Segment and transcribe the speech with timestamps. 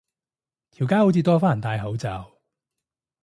[0.71, 2.39] 條街好似多返人戴口罩